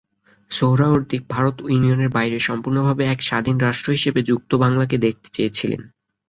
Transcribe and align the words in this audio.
সোহরাওয়ার্দী 0.51 1.17
ভারত 1.29 1.57
ইউনিয়নের 1.67 2.09
বাইরে 2.09 2.37
সম্পূর্ণভাবে 2.39 3.03
এক 3.07 3.19
স্বাধীন 3.21 3.55
রাষ্ট্র 3.59 3.89
হিসেবে 3.91 4.19
যুক্ত 4.29 4.51
বাংলাকে 4.63 4.95
দেখতে 5.05 5.27
চেয়েছিলেন। 5.33 5.81